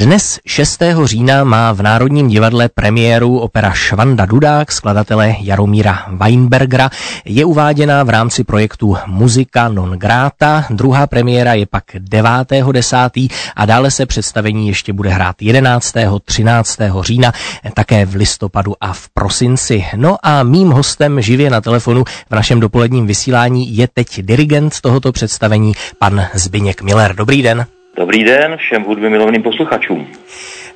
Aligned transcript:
Dnes 0.00 0.40
6. 0.46 0.82
října 1.04 1.44
má 1.44 1.72
v 1.72 1.82
Národním 1.82 2.28
divadle 2.28 2.68
premiéru 2.68 3.38
opera 3.38 3.72
Švanda 3.72 4.26
Dudák 4.26 4.72
skladatele 4.72 5.34
Jaromíra 5.40 6.06
Weinbergera. 6.08 6.90
Je 7.24 7.44
uváděna 7.44 8.02
v 8.02 8.08
rámci 8.08 8.44
projektu 8.44 8.96
Muzika 9.06 9.68
non 9.68 9.90
grata. 9.90 10.64
Druhá 10.70 11.06
premiéra 11.06 11.54
je 11.54 11.66
pak 11.66 11.84
9.10. 11.94 13.30
a 13.56 13.66
dále 13.66 13.90
se 13.90 14.06
představení 14.06 14.68
ještě 14.68 14.92
bude 14.92 15.10
hrát 15.10 15.42
11. 15.42 15.94
13. 16.24 16.78
října, 17.00 17.32
také 17.74 18.06
v 18.06 18.14
listopadu 18.14 18.74
a 18.80 18.92
v 18.92 19.08
prosinci. 19.08 19.84
No 19.96 20.16
a 20.22 20.42
mým 20.42 20.70
hostem 20.70 21.20
živě 21.20 21.50
na 21.50 21.60
telefonu 21.60 22.04
v 22.30 22.34
našem 22.34 22.60
dopoledním 22.60 23.06
vysílání 23.06 23.76
je 23.76 23.88
teď 23.88 24.22
dirigent 24.22 24.80
tohoto 24.80 25.12
představení, 25.12 25.72
pan 25.98 26.26
Zbyněk 26.34 26.82
Miller. 26.82 27.14
Dobrý 27.14 27.42
den. 27.42 27.66
Dobrý 27.96 28.24
den 28.24 28.56
všem 28.56 28.82
hudby 28.82 29.10
milovným 29.10 29.42
posluchačům. 29.42 30.06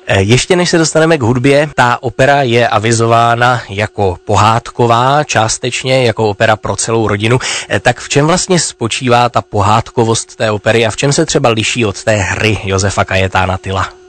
Eh, 0.07 0.21
ještě 0.21 0.55
než 0.55 0.69
se 0.69 0.77
dostaneme 0.77 1.17
k 1.17 1.21
hudbě, 1.21 1.69
ta 1.75 1.97
opera 2.01 2.41
je 2.41 2.67
avizována 2.67 3.61
jako 3.69 4.17
pohádková, 4.25 5.23
částečně 5.23 6.05
jako 6.05 6.29
opera 6.29 6.55
pro 6.55 6.75
celou 6.75 7.07
rodinu. 7.07 7.39
Eh, 7.69 7.79
tak 7.79 7.99
v 7.99 8.09
čem 8.09 8.27
vlastně 8.27 8.59
spočívá 8.59 9.29
ta 9.29 9.41
pohádkovost 9.41 10.35
té 10.35 10.51
opery 10.51 10.85
a 10.85 10.91
v 10.91 10.95
čem 10.95 11.13
se 11.13 11.25
třeba 11.25 11.49
liší 11.49 11.85
od 11.85 12.03
té 12.03 12.15
hry 12.15 12.57
Josefa 12.63 13.05
Kajetána 13.05 13.57
Tyla? 13.57 14.04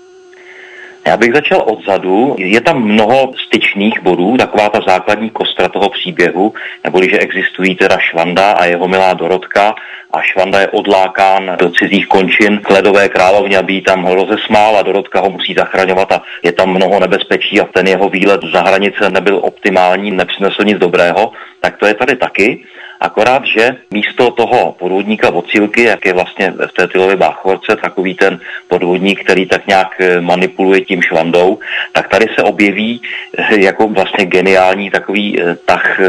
Já 1.06 1.16
bych 1.16 1.34
začal 1.34 1.64
odzadu. 1.66 2.36
Je 2.38 2.60
tam 2.60 2.82
mnoho 2.82 3.32
styčných 3.46 4.02
bodů, 4.02 4.36
taková 4.36 4.68
ta 4.68 4.80
základní 4.86 5.30
kostra 5.30 5.68
toho 5.68 5.88
příběhu, 5.88 6.54
neboli 6.84 7.10
že 7.10 7.18
existují 7.18 7.74
teda 7.74 7.98
Švanda 7.98 8.52
a 8.52 8.64
jeho 8.64 8.88
milá 8.88 9.14
Dorotka 9.14 9.74
a 10.12 10.22
Švanda 10.22 10.60
je 10.60 10.68
odlákán 10.68 11.56
do 11.58 11.70
cizích 11.70 12.06
končin 12.06 12.58
k 12.58 12.70
ledové 12.70 13.08
královně, 13.08 13.58
aby 13.58 13.80
tam 13.80 14.06
rozesmál 14.06 14.76
a 14.76 14.82
Dorotka 14.82 15.20
ho 15.20 15.30
musí 15.30 15.54
zachraňovat 15.54 16.12
a 16.12 16.22
je 16.42 16.52
tam 16.52 16.74
mnoho 16.74 17.00
nebezpečí 17.00 17.60
a 17.60 17.64
ten 17.64 17.86
jeho 17.86 18.08
výlet 18.08 18.40
za 18.52 18.60
hranice 18.60 19.10
nebyl 19.10 19.40
optimální, 19.42 20.10
nepřinesl 20.10 20.64
nic 20.64 20.78
dobrého, 20.78 21.32
tak 21.60 21.76
to 21.76 21.86
je 21.86 21.94
tady 21.94 22.16
taky. 22.16 22.64
Akorát, 23.00 23.42
že 23.44 23.76
místo 23.90 24.30
toho 24.30 24.72
podvodníka 24.78 25.30
vocílky, 25.30 25.82
jak 25.82 26.06
je 26.06 26.12
vlastně 26.12 26.54
v 26.66 26.72
té 26.72 26.88
Tylově 26.88 27.16
báchorce, 27.16 27.76
takový 27.76 28.14
ten 28.14 28.40
podvodník, 28.68 29.24
který 29.24 29.46
tak 29.46 29.66
nějak 29.66 30.00
eh, 30.00 30.20
manipuluje 30.20 30.80
tím 30.80 31.02
švandou, 31.02 31.58
tak 31.92 32.08
tady 32.08 32.26
se 32.34 32.42
objeví 32.42 33.02
eh, 33.38 33.60
jako 33.60 33.88
vlastně 33.88 34.26
geniální 34.26 34.90
takový 34.90 35.40
eh, 35.40 35.56
tah 35.64 36.00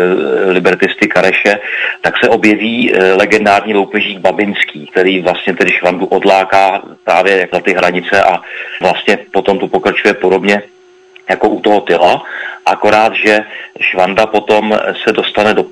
libertisty 0.48 1.08
Kareše, 1.08 1.60
tak 2.02 2.14
se 2.24 2.30
objeví 2.30 2.94
legendární 3.16 3.74
loupežík 3.74 4.20
Babinský, 4.20 4.88
který 4.88 5.22
vlastně 5.22 5.56
tedy 5.56 5.72
švandu 5.72 6.06
odláká 6.06 6.82
právě 7.04 7.48
za 7.54 7.60
ty 7.60 7.74
hranice 7.74 8.24
a 8.24 8.42
vlastně 8.82 9.18
potom 9.32 9.60
to 9.60 9.68
pokračuje 9.68 10.14
podobně 10.14 10.62
jako 11.30 11.50
u 11.50 11.62
toho 11.62 11.82
tyla, 11.82 12.24
akorát, 12.66 13.14
že 13.16 13.40
Švanda 13.80 14.26
potom 14.26 14.80
se 15.04 15.12
dostane 15.12 15.54
do 15.54 15.64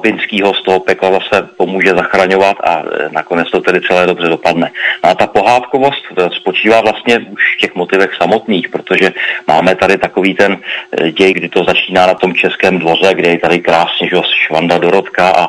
Babinskýho 0.00 0.54
z 0.54 0.62
toho 0.62 0.80
pekla 0.80 1.10
zase 1.12 1.48
pomůže 1.56 1.90
zachraňovat 1.90 2.56
a 2.64 2.82
e, 2.82 3.08
nakonec 3.12 3.50
to 3.50 3.60
tedy 3.60 3.80
celé 3.80 4.06
dobře 4.06 4.28
dopadne. 4.28 4.70
No 5.04 5.10
a 5.10 5.14
ta 5.14 5.26
pohádkovost 5.26 6.04
e, 6.16 6.28
spočívá 6.40 6.80
vlastně 6.80 7.18
už 7.18 7.42
v 7.56 7.60
těch 7.60 7.74
motivech 7.74 8.10
samotných, 8.22 8.68
protože 8.68 9.12
máme 9.46 9.74
tady 9.74 9.98
takový 9.98 10.34
ten 10.34 10.56
e, 10.56 11.12
děj, 11.12 11.32
kdy 11.32 11.48
to 11.48 11.64
začíná 11.64 12.06
na 12.06 12.14
tom 12.14 12.34
českém 12.34 12.78
dvoře, 12.78 13.14
kde 13.14 13.28
je 13.28 13.38
tady 13.38 13.58
krásně 13.58 14.08
že 14.08 14.16
Švanda 14.46 14.78
Dorotka 14.78 15.30
a 15.30 15.48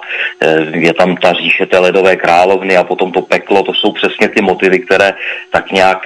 je 0.74 0.94
tam 0.94 1.16
ta 1.16 1.34
říše 1.34 1.66
té 1.66 1.80
ledové 1.80 2.16
královny 2.16 2.78
a 2.78 2.84
potom 2.84 3.12
to 3.12 3.22
peklo, 3.22 3.64
to 3.64 3.74
jsou 3.74 3.92
přesně 3.92 4.28
ty 4.28 4.42
motivy, 4.42 4.80
které 4.80 5.14
tak 5.52 5.72
nějak 5.72 6.00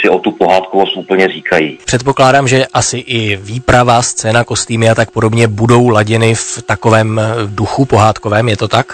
si 0.00 0.08
o 0.08 0.18
tu 0.18 0.30
pohádkovost 0.32 0.96
úplně 0.96 1.28
říkají. 1.28 1.78
Předpokládám, 1.84 2.48
že 2.48 2.66
asi 2.72 2.98
i 2.98 3.36
výprava, 3.36 4.02
scéna, 4.02 4.44
kostýmy 4.44 4.90
a 4.90 4.94
tak 4.94 5.10
podobně 5.10 5.48
budou 5.48 5.88
laděny 5.88 6.34
v 6.34 6.62
takovém 6.66 7.20
duchu 7.46 7.84
pohádkovém, 7.92 8.48
je 8.48 8.56
to 8.56 8.68
tak? 8.68 8.86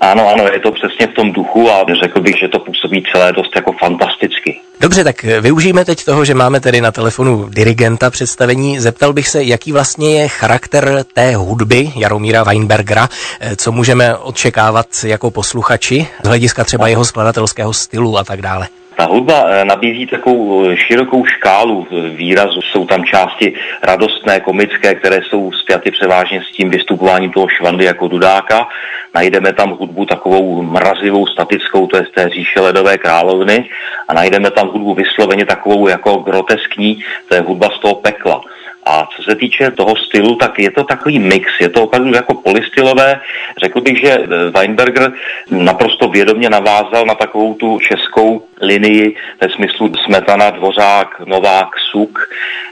Ano, 0.00 0.28
ano, 0.28 0.44
je 0.52 0.60
to 0.60 0.72
přesně 0.72 1.06
v 1.06 1.14
tom 1.14 1.32
duchu 1.32 1.70
a 1.70 1.84
řekl 2.02 2.20
bych, 2.20 2.36
že 2.42 2.48
to 2.48 2.58
působí 2.58 3.04
celé 3.12 3.32
dost 3.32 3.56
jako 3.56 3.72
fantasticky. 3.72 4.60
Dobře, 4.80 5.04
tak 5.04 5.22
využijeme 5.22 5.84
teď 5.84 6.04
toho, 6.04 6.24
že 6.24 6.34
máme 6.34 6.60
tedy 6.60 6.80
na 6.80 6.92
telefonu 6.92 7.48
dirigenta 7.48 8.10
představení. 8.10 8.80
Zeptal 8.80 9.12
bych 9.12 9.28
se, 9.28 9.44
jaký 9.44 9.72
vlastně 9.72 10.20
je 10.20 10.28
charakter 10.28 11.04
té 11.12 11.36
hudby 11.36 11.92
Jaromíra 11.96 12.42
Weinbergera, 12.44 13.08
co 13.56 13.72
můžeme 13.72 14.16
očekávat 14.16 14.86
jako 15.04 15.30
posluchači 15.30 16.06
z 16.22 16.26
hlediska 16.26 16.64
třeba 16.64 16.88
jeho 16.88 17.04
skladatelského 17.04 17.72
stylu 17.72 18.18
a 18.18 18.24
tak 18.24 18.42
dále. 18.42 18.68
Ta 19.02 19.08
hudba 19.08 19.46
eh, 19.46 19.64
nabízí 19.64 20.06
takovou 20.06 20.70
eh, 20.70 20.76
širokou 20.76 21.24
škálu 21.24 21.86
eh, 21.90 22.08
výrazu. 22.08 22.62
Jsou 22.62 22.86
tam 22.86 23.04
části 23.04 23.54
radostné, 23.82 24.40
komické, 24.40 24.94
které 24.94 25.20
jsou 25.22 25.52
spjaty 25.52 25.90
převážně 25.90 26.42
s 26.42 26.52
tím 26.52 26.70
vystupováním 26.70 27.30
toho 27.30 27.48
švandy 27.48 27.84
jako 27.84 28.08
dudáka. 28.08 28.68
Najdeme 29.14 29.52
tam 29.52 29.70
hudbu 29.70 30.06
takovou 30.06 30.62
mrazivou, 30.62 31.26
statickou, 31.26 31.86
to 31.86 31.96
je 31.96 32.06
z 32.06 32.10
té 32.10 32.28
říše 32.28 32.60
ledové 32.60 32.98
královny. 32.98 33.68
A 34.08 34.14
najdeme 34.14 34.50
tam 34.50 34.68
hudbu 34.68 34.94
vysloveně 34.94 35.46
takovou 35.46 35.88
jako 35.88 36.16
groteskní, 36.16 37.04
to 37.28 37.34
je 37.34 37.40
hudba 37.40 37.70
z 37.76 37.80
toho 37.80 37.94
pekla. 37.94 38.40
A 38.86 39.08
co 39.16 39.22
se 39.22 39.34
týče 39.34 39.70
toho 39.70 39.96
stylu, 39.96 40.36
tak 40.36 40.58
je 40.58 40.70
to 40.70 40.84
takový 40.84 41.18
mix, 41.18 41.46
je 41.60 41.68
to 41.68 41.82
opravdu 41.82 42.14
jako 42.14 42.34
polistylové. 42.34 43.20
Řekl 43.62 43.80
bych, 43.80 44.00
že 44.00 44.18
Weinberger 44.50 45.12
naprosto 45.50 46.08
vědomě 46.08 46.50
navázal 46.50 47.06
na 47.06 47.14
takovou 47.14 47.54
tu 47.54 47.78
českou 47.78 48.42
linii 48.62 49.16
ve 49.40 49.48
smyslu 49.48 49.92
Smetana, 50.04 50.50
Dvořák, 50.50 51.20
Novák, 51.26 51.68
Suk. 51.90 52.18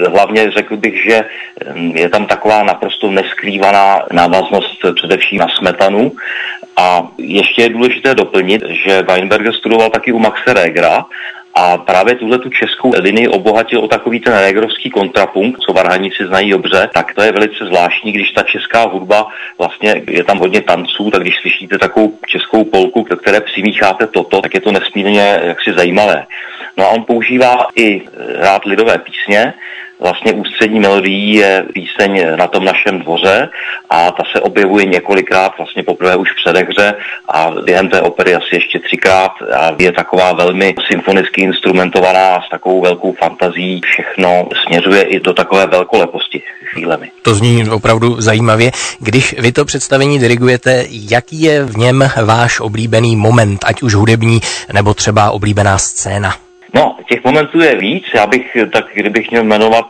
Hlavně 0.09 0.51
řekl 0.51 0.77
bych, 0.77 1.05
že 1.05 1.25
je 1.95 2.09
tam 2.09 2.27
taková 2.27 2.63
naprosto 2.63 3.11
neskrývaná 3.11 4.03
návaznost 4.13 4.79
především 4.95 5.39
na 5.39 5.49
Smetanu. 5.49 6.13
A 6.77 7.09
ještě 7.19 7.63
je 7.63 7.69
důležité 7.69 8.15
doplnit, 8.15 8.63
že 8.69 9.03
Weinberger 9.03 9.53
studoval 9.53 9.91
taky 9.91 10.13
u 10.13 10.19
Maxe 10.19 10.53
Regera 10.53 11.05
a 11.55 11.79
právě 11.79 12.15
tuhle 12.15 12.39
tu 12.39 12.51
českou 12.51 12.93
linii 12.99 13.29
obohatil 13.29 13.81
o 13.81 13.89
takový 13.89 14.21
ten 14.21 14.39
regrovský 14.39 14.91
kontrapunkt, 14.91 15.61
co 15.61 15.73
varhaníci 15.73 16.27
znají 16.27 16.51
dobře, 16.51 16.89
tak 16.95 17.15
to 17.15 17.23
je 17.23 17.33
velice 17.33 17.65
zvláštní, 17.67 18.13
když 18.13 18.31
ta 18.31 18.43
česká 18.43 18.85
hudba, 18.85 19.27
vlastně 19.59 20.03
je 20.09 20.25
tam 20.25 20.39
hodně 20.39 20.61
tanců, 20.61 21.11
tak 21.11 21.23
když 21.23 21.41
slyšíte 21.41 21.79
takovou 21.79 22.13
českou 22.27 22.65
polku, 22.65 23.07
do 23.11 23.17
které 23.17 23.41
přimícháte 23.41 24.07
toto, 24.07 24.41
tak 24.41 24.55
je 24.55 24.61
to 24.61 24.73
nesmírně 24.73 25.41
jaksi 25.43 25.73
zajímavé. 25.73 26.27
No 26.77 26.85
a 26.85 26.89
on 26.89 27.05
používá 27.05 27.67
i 27.77 28.03
rád 28.35 28.65
lidové 28.65 28.99
písně, 28.99 29.55
vlastně 30.01 30.33
ústřední 30.33 30.81
melodií 30.81 31.35
je 31.35 31.65
píseň 31.75 32.37
na 32.37 32.47
tom 32.47 32.65
našem 32.65 32.99
dvoře 32.99 33.49
a 33.91 34.11
ta 34.11 34.23
se 34.33 34.41
objevuje 34.41 34.85
několikrát, 34.85 35.53
vlastně 35.59 35.83
poprvé 35.83 36.17
už 36.17 36.29
v 36.33 36.37
předehře 36.45 36.95
a 37.29 37.51
během 37.65 37.89
té 37.89 38.01
opery 38.01 38.35
asi 38.35 38.55
ještě 38.55 38.79
třikrát 38.79 39.33
a 39.55 39.71
je 39.79 39.93
taková 39.93 40.33
velmi 40.33 40.75
symfonicky 40.91 41.41
instrumentovaná 41.41 42.43
s 42.47 42.51
takovou 42.51 42.81
velkou 42.81 43.13
fantazí. 43.13 43.81
Všechno 43.85 44.49
směřuje 44.67 45.03
i 45.03 45.21
do 45.21 45.33
takové 45.33 45.67
velkoleposti 45.67 46.43
chvílemi. 46.73 47.11
To 47.23 47.35
zní 47.35 47.71
opravdu 47.71 48.21
zajímavě. 48.21 48.71
Když 48.99 49.35
vy 49.39 49.53
to 49.53 49.65
představení 49.65 50.19
dirigujete, 50.19 50.85
jaký 50.91 51.43
je 51.43 51.65
v 51.65 51.77
něm 51.77 52.11
váš 52.25 52.61
oblíbený 52.61 53.17
moment, 53.17 53.65
ať 53.65 53.83
už 53.83 53.95
hudební 53.95 54.41
nebo 54.73 54.95
třeba 54.95 55.31
oblíbená 55.31 55.79
scéna? 55.79 56.50
No, 56.75 56.97
těch 57.09 57.25
momentů 57.25 57.61
je 57.61 57.75
víc. 57.75 58.05
Já 58.15 58.27
bych, 58.27 58.57
tak 58.73 58.85
kdybych 58.95 59.31
měl 59.31 59.45
jmenovat, 59.45 59.87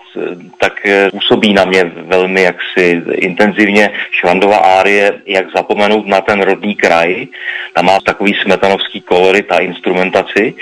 tak 0.58 0.86
eh, 0.86 1.10
působí 1.10 1.52
na 1.52 1.64
mě 1.64 1.84
velmi 1.84 2.42
jaksi 2.42 3.02
intenzivně 3.12 3.90
Švandova 4.10 4.56
árie, 4.56 5.12
jak 5.26 5.52
zapomenout 5.56 6.06
na 6.06 6.20
ten 6.20 6.42
rodný 6.42 6.74
kraj. 6.74 7.26
Tam 7.74 7.84
má 7.84 7.98
takový 8.00 8.34
smetanovský 8.34 9.00
kolorit 9.00 9.52
a 9.52 9.58
instrumentaci. 9.58 10.54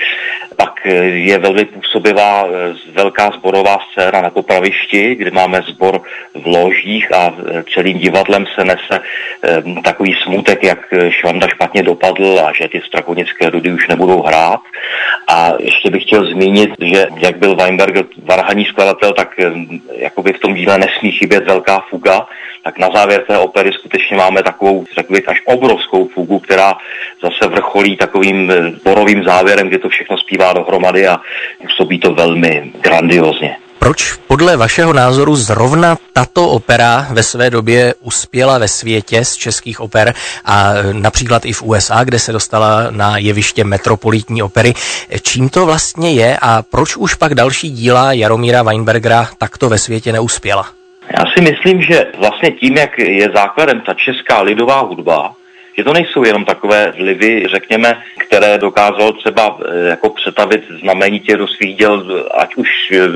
Pak 0.55 0.81
eh, 0.85 0.93
je 1.03 1.37
velmi 1.37 1.65
působivá 1.65 2.45
eh, 2.47 2.75
velká 2.91 3.31
zborová 3.31 3.77
scéna 3.91 4.21
na 4.21 4.29
popravišti, 4.29 5.15
kde 5.15 5.31
máme 5.31 5.61
zbor 5.61 6.01
v 6.33 6.47
ložích 6.47 7.13
a 7.13 7.33
celým 7.73 7.97
divadlem 7.97 8.45
se 8.55 8.65
nese 8.65 8.99
takový 9.83 10.15
smutek, 10.23 10.63
jak 10.63 10.93
Švanda 11.09 11.47
špatně 11.47 11.83
dopadl 11.83 12.39
a 12.39 12.53
že 12.53 12.67
ty 12.67 12.81
strakonické 12.87 13.49
rudy 13.49 13.71
už 13.71 13.87
nebudou 13.87 14.21
hrát. 14.21 14.59
A 15.27 15.53
ještě 15.59 15.89
bych 15.89 16.05
chtěl 16.09 16.25
zmínit, 16.25 16.71
že 16.81 17.07
jak 17.17 17.37
byl 17.37 17.55
Weinberger 17.55 18.05
varhaní 18.23 18.65
skladatel, 18.65 19.13
tak 19.13 19.39
eh, 19.39 19.51
jakoby 19.95 20.33
v 20.33 20.39
tom 20.39 20.53
díle 20.53 20.77
nesmí 20.77 21.11
chybět 21.11 21.45
velká 21.45 21.83
fuga, 21.89 22.27
tak 22.63 22.79
na 22.79 22.89
závěr 22.93 23.23
té 23.27 23.37
opery 23.37 23.71
skutečně 23.73 24.17
máme 24.17 24.43
takovou, 24.43 24.85
řekl 24.95 25.13
bych, 25.13 25.29
až 25.29 25.41
obrovskou 25.45 26.07
fugu, 26.07 26.39
která 26.39 26.73
zase 27.23 27.47
vrcholí 27.47 27.97
takovým 27.97 28.51
eh, 28.51 28.71
borovým 28.83 29.23
závěrem, 29.23 29.67
kdy 29.67 29.77
to 29.77 29.89
všechno 29.89 30.17
zpívá 30.17 30.53
dohromady 30.53 31.07
a 31.07 31.17
působí 31.61 31.99
to 31.99 32.13
velmi 32.13 32.71
grandiozně. 32.81 33.57
Proč 33.79 34.13
podle 34.27 34.57
vašeho 34.57 34.93
názoru 34.93 35.35
zrovna 35.35 35.97
tato 36.13 36.49
opera 36.49 37.07
ve 37.11 37.23
své 37.23 37.49
době 37.49 37.93
uspěla 38.01 38.57
ve 38.57 38.67
světě 38.67 39.25
z 39.25 39.35
českých 39.35 39.79
oper 39.79 40.13
a 40.45 40.73
například 40.91 41.45
i 41.45 41.53
v 41.53 41.63
USA, 41.63 42.03
kde 42.03 42.19
se 42.19 42.31
dostala 42.31 42.87
na 42.91 43.17
jeviště 43.17 43.63
metropolitní 43.63 44.43
opery? 44.43 44.73
Čím 45.21 45.49
to 45.49 45.65
vlastně 45.65 46.13
je 46.13 46.37
a 46.41 46.61
proč 46.61 46.97
už 46.97 47.15
pak 47.15 47.35
další 47.35 47.69
díla 47.69 48.13
Jaromíra 48.13 48.63
Weinbergera 48.63 49.29
takto 49.37 49.69
ve 49.69 49.77
světě 49.77 50.11
neuspěla? 50.11 50.65
Já 51.17 51.23
si 51.35 51.41
myslím, 51.41 51.81
že 51.81 52.05
vlastně 52.17 52.51
tím, 52.51 52.77
jak 52.77 52.97
je 52.97 53.29
základem 53.35 53.81
ta 53.81 53.93
česká 53.93 54.41
lidová 54.41 54.79
hudba, 54.79 55.31
že 55.79 55.83
to 55.83 55.93
nejsou 55.93 56.23
jenom 56.23 56.45
takové 56.45 56.93
vlivy, 56.97 57.43
řekněme, 57.47 58.01
které 58.17 58.57
dokázal 58.57 59.13
třeba 59.13 59.57
eh, 59.59 59.89
jako 59.89 60.09
přetavit 60.09 60.63
znamenitě 60.81 61.37
do 61.37 61.47
svých 61.47 61.75
děl, 61.75 62.25
ať 62.37 62.55
už 62.55 62.69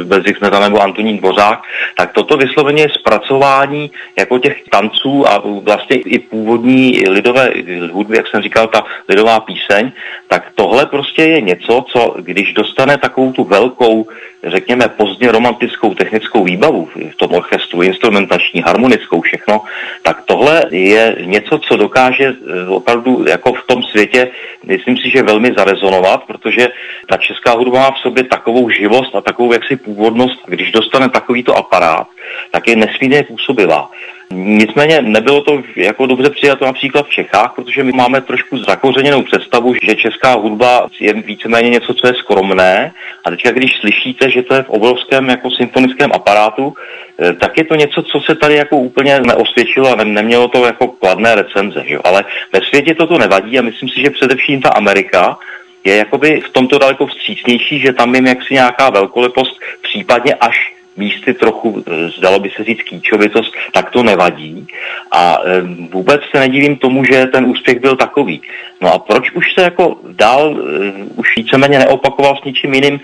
Bezích 0.03 0.37
Smeta 0.37 0.59
nebo 0.59 0.81
Antonín 0.81 1.17
Dvořák, 1.17 1.59
tak 1.97 2.13
toto 2.13 2.37
vysloveně 2.37 2.83
je 2.83 2.89
zpracování 2.89 3.91
jako 4.17 4.39
těch 4.39 4.63
tanců 4.69 5.27
a 5.27 5.43
vlastně 5.63 5.97
i 5.97 6.19
původní 6.19 7.03
lidové 7.09 7.49
hudby, 7.91 8.17
jak 8.17 8.27
jsem 8.27 8.41
říkal, 8.41 8.67
ta 8.67 8.83
lidová 9.09 9.39
píseň, 9.39 9.91
tak 10.27 10.51
tohle 10.55 10.85
prostě 10.85 11.23
je 11.23 11.41
něco, 11.41 11.85
co 11.91 12.15
když 12.19 12.53
dostane 12.53 12.97
takovou 12.97 13.31
tu 13.31 13.43
velkou 13.43 14.07
řekněme, 14.43 14.87
pozdně 14.87 15.31
romantickou 15.31 15.93
technickou 15.93 16.43
výbavu 16.43 16.89
v 16.95 17.15
tom 17.17 17.31
orchestru, 17.33 17.81
instrumentační, 17.81 18.61
harmonickou, 18.61 19.21
všechno, 19.21 19.61
tak 20.01 20.21
tohle 20.25 20.65
je 20.71 21.15
něco, 21.25 21.59
co 21.59 21.77
dokáže 21.77 22.25
eh, 22.25 22.33
opravdu 22.67 23.25
jako 23.27 23.53
v 23.53 23.67
tom 23.67 23.83
světě, 23.83 24.31
myslím 24.63 24.97
si, 24.97 25.09
že 25.09 25.23
velmi 25.23 25.53
zarezonovat, 25.57 26.23
protože 26.23 26.67
ta 27.07 27.17
česká 27.17 27.51
hudba 27.51 27.79
má 27.79 27.91
v 27.91 27.99
sobě 27.99 28.23
takovou 28.23 28.69
živost 28.69 29.15
a 29.15 29.21
takovou 29.21 29.53
jaksi 29.53 29.75
původnost, 29.75 30.39
když 30.47 30.71
dostane 30.71 31.09
takovýto 31.09 31.55
aparát, 31.57 32.07
tak 32.51 32.67
je 32.67 32.75
nesmírně 32.75 33.23
působivá. 33.23 33.89
Nicméně 34.35 35.01
nebylo 35.01 35.41
to 35.41 35.63
jako 35.75 36.05
dobře 36.05 36.29
přijato 36.29 36.65
například 36.65 37.05
v 37.07 37.09
Čechách, 37.09 37.53
protože 37.55 37.83
my 37.83 37.91
máme 37.91 38.21
trošku 38.21 38.57
zakořeněnou 38.57 39.21
představu, 39.21 39.73
že 39.73 39.95
česká 39.95 40.33
hudba 40.33 40.87
je 40.99 41.13
víceméně 41.13 41.69
něco, 41.69 41.93
co 41.93 42.07
je 42.07 42.13
skromné. 42.13 42.91
A 43.25 43.29
teďka, 43.29 43.51
když 43.51 43.71
slyšíte, 43.79 44.29
že 44.29 44.43
to 44.43 44.53
je 44.53 44.63
v 44.63 44.69
obrovském 44.69 45.29
jako 45.29 45.51
symfonickém 45.51 46.11
aparátu, 46.13 46.73
eh, 47.19 47.33
tak 47.33 47.57
je 47.57 47.63
to 47.63 47.75
něco, 47.75 48.03
co 48.03 48.19
se 48.19 48.35
tady 48.35 48.55
jako 48.55 48.77
úplně 48.77 49.19
neosvědčilo 49.19 49.91
a 49.91 50.03
nemělo 50.03 50.47
to 50.47 50.65
jako 50.65 50.87
kladné 50.87 51.35
recenze. 51.35 51.83
Že? 51.87 51.97
Ale 52.03 52.25
ve 52.53 52.59
světě 52.61 52.95
toto 52.95 53.17
nevadí 53.17 53.59
a 53.59 53.61
myslím 53.61 53.89
si, 53.89 54.01
že 54.01 54.09
především 54.09 54.61
ta 54.61 54.69
Amerika 54.69 55.37
je 55.83 55.95
jakoby 55.95 56.41
v 56.41 56.49
tomto 56.49 56.79
daleko 56.79 57.07
vstřícnější, 57.07 57.79
že 57.79 57.93
tam 57.93 58.15
jim 58.15 58.27
jaksi 58.27 58.53
nějaká 58.53 58.89
velkolepost, 58.89 59.59
případně 59.81 60.33
až 60.33 60.72
místy 60.97 61.33
trochu, 61.33 61.83
eh, 61.87 62.09
zdalo 62.17 62.39
by 62.39 62.49
se 62.49 62.63
říct, 62.63 62.81
kýčovitost, 62.81 63.53
tak 63.73 63.91
to 63.91 64.03
nevadí. 64.03 64.67
A 65.11 65.37
eh, 65.45 65.61
vůbec 65.91 66.21
se 66.31 66.39
nedivím 66.39 66.75
tomu, 66.75 67.05
že 67.05 67.25
ten 67.25 67.45
úspěch 67.45 67.79
byl 67.79 67.95
takový. 67.95 68.41
No 68.81 68.93
a 68.93 68.99
proč 68.99 69.31
už 69.31 69.53
se 69.53 69.61
jako 69.61 69.97
dál, 70.11 70.57
eh, 70.57 70.91
už 71.15 71.27
víceméně 71.37 71.79
neopakoval 71.79 72.37
s 72.41 72.43
ničím 72.43 72.73
jiným? 72.73 72.99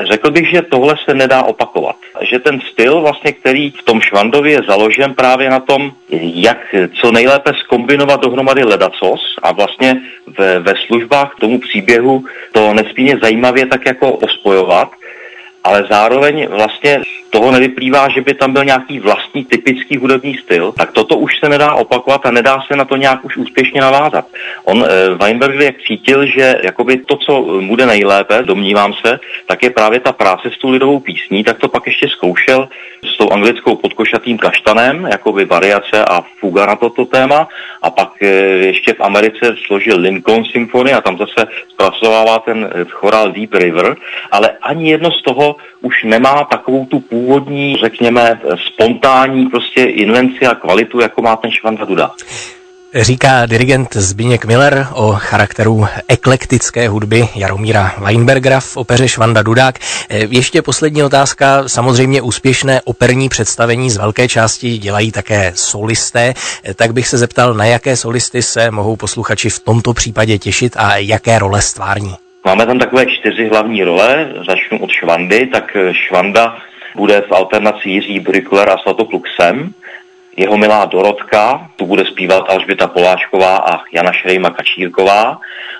Řekl 0.00 0.30
bych, 0.30 0.50
že 0.50 0.62
tohle 0.62 0.94
se 1.04 1.14
nedá 1.14 1.42
opakovat. 1.42 1.96
Že 2.20 2.38
ten 2.38 2.60
styl, 2.60 3.00
vlastně, 3.00 3.32
který 3.32 3.70
v 3.70 3.82
tom 3.82 4.00
Švandovi 4.00 4.52
je 4.52 4.62
založen 4.68 5.14
právě 5.14 5.50
na 5.50 5.60
tom, 5.60 5.92
jak 6.34 6.74
co 7.00 7.12
nejlépe 7.12 7.52
skombinovat 7.58 8.22
dohromady 8.22 8.64
ledacos 8.64 9.20
a 9.42 9.52
vlastně 9.52 10.00
ve, 10.38 10.58
ve 10.58 10.74
službách 10.86 11.36
tomu 11.40 11.58
příběhu 11.58 12.24
to 12.52 12.74
nesmírně 12.74 13.18
zajímavě 13.22 13.66
tak 13.66 13.86
jako 13.86 14.12
ospojovat, 14.12 14.90
ale 15.68 15.86
zároveň 15.90 16.46
vlastně 16.50 17.00
toho 17.30 17.52
nevyplývá, 17.52 18.08
že 18.08 18.20
by 18.20 18.34
tam 18.34 18.52
byl 18.52 18.64
nějaký 18.64 19.00
vlastní 19.00 19.44
typický 19.44 19.96
hudební 19.96 20.34
styl, 20.34 20.72
tak 20.72 20.92
toto 20.92 21.16
už 21.16 21.38
se 21.38 21.48
nedá 21.48 21.74
opakovat 21.74 22.26
a 22.26 22.30
nedá 22.30 22.60
se 22.66 22.76
na 22.76 22.84
to 22.84 22.96
nějak 22.96 23.24
už 23.24 23.36
úspěšně 23.36 23.80
navázat. 23.80 24.24
On 24.64 24.84
e, 24.84 25.14
Weinberg 25.14 25.60
jak 25.60 25.74
cítil, 25.86 26.26
že 26.26 26.60
jakoby 26.64 26.96
to, 26.96 27.16
co 27.16 27.40
mu 27.40 27.76
jde 27.76 27.86
nejlépe, 27.86 28.42
domnívám 28.42 28.92
se, 29.06 29.20
tak 29.46 29.62
je 29.62 29.70
právě 29.70 30.00
ta 30.00 30.12
práce 30.12 30.50
s 30.50 30.58
tou 30.58 30.70
lidovou 30.70 31.00
písní, 31.00 31.44
tak 31.44 31.58
to 31.58 31.68
pak 31.68 31.86
ještě 31.86 32.08
zkoušel 32.08 32.68
s 33.14 33.16
tou 33.16 33.30
anglickou 33.30 33.76
podkošatým 33.76 34.38
kaštanem, 34.38 35.08
jakoby 35.12 35.44
variace 35.44 36.04
a 36.04 36.24
fuga 36.40 36.66
na 36.66 36.76
toto 36.76 37.04
téma 37.04 37.48
a 37.82 37.90
pak 37.90 38.22
e, 38.22 38.26
ještě 38.72 38.92
v 38.92 39.00
Americe 39.00 39.56
složil 39.66 40.00
Lincoln 40.00 40.44
Symphony 40.44 40.92
a 40.92 41.00
tam 41.00 41.18
zase 41.18 41.46
zpracovává 41.68 42.38
ten 42.38 42.64
e, 42.64 42.84
chorál 42.84 43.32
Deep 43.32 43.54
River, 43.54 43.96
ale 44.30 44.50
ani 44.62 44.90
jedno 44.90 45.10
z 45.10 45.22
toho 45.22 45.56
už 45.80 46.04
nemá 46.04 46.44
takovou 46.44 46.86
tu 46.86 47.00
původní, 47.00 47.76
řekněme, 47.76 48.40
spontánní 48.72 49.46
prostě 49.46 49.84
invenci 49.84 50.46
a 50.46 50.54
kvalitu, 50.54 51.00
jako 51.00 51.22
má 51.22 51.36
ten 51.36 51.50
Švanda 51.50 51.84
Duda. 51.84 52.10
Říká 52.94 53.46
dirigent 53.46 53.96
Zbigněk 53.96 54.44
Miller 54.44 54.86
o 54.92 55.12
charakteru 55.12 55.86
eklektické 56.08 56.88
hudby 56.88 57.28
Jaromíra 57.34 57.94
Weinbergera 57.98 58.60
v 58.60 58.76
opeře 58.76 59.08
Švanda 59.08 59.42
Dudák. 59.42 59.78
Ještě 60.10 60.62
poslední 60.62 61.02
otázka. 61.02 61.68
Samozřejmě 61.68 62.22
úspěšné 62.22 62.80
operní 62.84 63.28
představení 63.28 63.90
z 63.90 63.96
velké 63.96 64.28
části 64.28 64.78
dělají 64.78 65.12
také 65.12 65.52
solisté. 65.54 66.34
Tak 66.74 66.92
bych 66.92 67.08
se 67.08 67.18
zeptal, 67.18 67.54
na 67.54 67.64
jaké 67.64 67.96
solisty 67.96 68.42
se 68.42 68.70
mohou 68.70 68.96
posluchači 68.96 69.50
v 69.50 69.60
tomto 69.60 69.94
případě 69.94 70.38
těšit 70.38 70.76
a 70.76 70.96
jaké 70.96 71.38
role 71.38 71.62
stvární? 71.62 72.14
Máme 72.48 72.66
tam 72.66 72.78
takové 72.78 73.06
čtyři 73.06 73.48
hlavní 73.48 73.84
role. 73.84 74.32
Začnu 74.48 74.78
od 74.78 74.90
Švandy, 74.90 75.46
tak 75.46 75.76
Švanda 75.92 76.58
bude 76.96 77.20
v 77.20 77.32
alternaci 77.32 77.88
Jiří 77.88 78.20
Brykler 78.20 78.70
a 78.70 78.78
Svatopluksem. 78.78 79.74
Jeho 80.36 80.56
milá 80.56 80.84
Dorotka, 80.84 81.68
tu 81.76 81.86
bude 81.86 82.04
zpívat 82.04 82.50
Alžběta 82.50 82.86
Poláčková 82.86 83.56
a 83.56 83.80
Jana 83.92 84.12
Šrejma 84.12 84.50
Kačírková. 84.50 85.38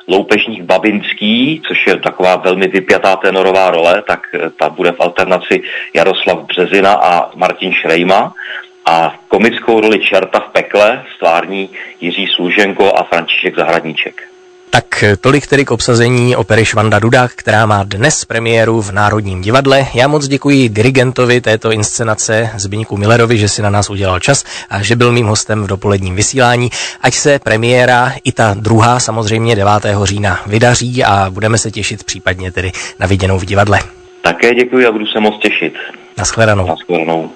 Loupežník 0.09 0.63
Babinský, 0.63 1.63
což 1.69 1.87
je 1.87 1.97
taková 1.97 2.37
velmi 2.37 2.69
vypjatá 2.69 3.17
tenorová 3.17 3.71
role, 3.71 4.03
tak 4.07 4.21
eh, 4.35 4.51
ta 4.51 4.69
bude 4.69 4.93
v 4.93 5.01
alternaci 5.01 5.63
Jaroslav 5.95 6.39
Březina 6.39 6.93
a 6.93 7.31
Martin 7.37 7.73
Šrejma. 7.73 8.33
A 8.87 9.15
komickou 9.29 9.81
roli 9.81 9.99
Čerta 9.99 10.41
v 10.41 10.53
pekle 10.53 11.05
stvární 11.17 11.71
Jiří 12.01 12.27
Služenko 12.27 12.95
a 12.95 13.03
František 13.03 13.57
Zahradníček. 13.57 14.38
Tak 14.71 15.05
tolik 15.21 15.47
tedy 15.47 15.65
k 15.65 15.71
obsazení 15.71 16.37
opery 16.37 16.65
Švanda 16.65 16.99
Dudák, 16.99 17.33
která 17.35 17.67
má 17.67 17.85
dnes 17.85 18.25
premiéru 18.25 18.83
v 18.83 18.93
Národním 18.93 19.41
divadle. 19.41 19.87
Já 19.95 20.09
moc 20.09 20.29
děkuji 20.29 20.69
dirigentovi 20.69 21.41
této 21.41 21.73
inscenace 21.73 22.51
Zbigníku 22.57 22.97
Millerovi, 22.97 23.39
že 23.39 23.49
si 23.49 23.63
na 23.63 23.71
nás 23.71 23.91
udělal 23.91 24.21
čas 24.21 24.45
a 24.71 24.83
že 24.83 24.97
byl 24.97 25.13
mým 25.13 25.27
hostem 25.27 25.63
v 25.63 25.67
dopoledním 25.67 26.17
vysílání. 26.17 26.71
Ať 27.01 27.15
se 27.15 27.39
premiéra 27.39 28.13
i 28.25 28.33
ta 28.33 28.55
druhá 28.55 29.01
samozřejmě 29.01 29.57
9. 29.57 29.73
října 30.03 30.41
vydaří 30.47 31.05
a 31.05 31.31
budeme 31.31 31.59
se 31.59 31.71
těšit 31.71 32.05
případně 32.05 32.53
tedy 32.53 32.73
na 32.99 33.07
viděnou 33.07 33.39
v 33.39 33.45
divadle. 33.45 33.79
Také 34.23 34.55
děkuji 34.55 34.87
a 34.87 34.93
budu 34.93 35.07
se 35.07 35.21
moc 35.21 35.43
těšit. 35.43 35.75
Naschledanou. 36.19 36.67
Naschledanou. 36.67 37.31